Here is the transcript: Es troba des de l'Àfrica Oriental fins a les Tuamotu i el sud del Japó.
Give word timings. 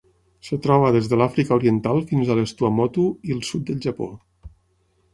Es 0.55 0.61
troba 0.63 0.89
des 0.95 1.09
de 1.11 1.19
l'Àfrica 1.23 1.53
Oriental 1.61 2.03
fins 2.13 2.33
a 2.33 2.39
les 2.41 2.57
Tuamotu 2.63 3.07
i 3.31 3.39
el 3.39 3.47
sud 3.53 3.71
del 3.71 3.81
Japó. 3.89 4.13